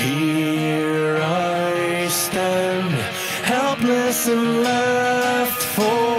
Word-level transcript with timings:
Here 0.00 1.18
I 1.20 2.08
stand, 2.08 2.90
helpless 3.44 4.28
and 4.28 4.62
left 4.62 5.62
for. 5.62 6.09